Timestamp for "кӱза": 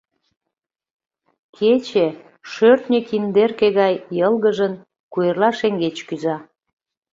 6.07-6.37